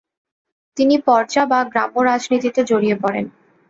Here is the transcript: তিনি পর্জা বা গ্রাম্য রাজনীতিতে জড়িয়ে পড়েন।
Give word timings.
তিনি 0.77 0.95
পর্জা 1.07 1.43
বা 1.45 1.59
গ্রাম্য 1.71 1.97
রাজনীতিতে 2.01 2.61
জড়িয়ে 2.63 2.95
পড়েন। 3.03 3.25